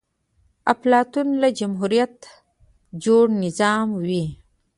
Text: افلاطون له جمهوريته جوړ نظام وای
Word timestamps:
افلاطون 0.73 1.27
له 1.41 1.49
جمهوريته 1.59 2.29
جوړ 3.03 3.25
نظام 3.43 3.87
وای 4.03 4.25